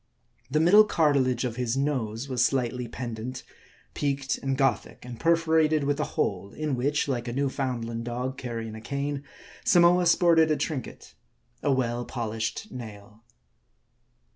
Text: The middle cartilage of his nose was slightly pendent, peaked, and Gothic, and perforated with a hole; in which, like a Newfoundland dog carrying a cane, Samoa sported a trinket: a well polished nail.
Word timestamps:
The 0.49 0.59
middle 0.59 0.83
cartilage 0.83 1.45
of 1.45 1.57
his 1.57 1.77
nose 1.77 2.27
was 2.27 2.43
slightly 2.43 2.87
pendent, 2.87 3.43
peaked, 3.93 4.39
and 4.39 4.57
Gothic, 4.57 5.05
and 5.05 5.19
perforated 5.19 5.83
with 5.83 5.99
a 5.99 6.03
hole; 6.17 6.53
in 6.53 6.75
which, 6.75 7.07
like 7.07 7.27
a 7.27 7.31
Newfoundland 7.33 8.03
dog 8.03 8.35
carrying 8.35 8.73
a 8.73 8.81
cane, 8.81 9.23
Samoa 9.63 10.07
sported 10.07 10.49
a 10.49 10.57
trinket: 10.57 11.13
a 11.61 11.71
well 11.71 12.03
polished 12.03 12.71
nail. 12.71 13.21